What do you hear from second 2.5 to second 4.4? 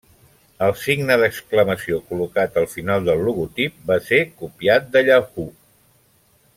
al final del logotip va ser